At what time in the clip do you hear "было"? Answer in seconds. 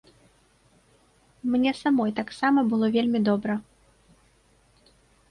2.71-2.85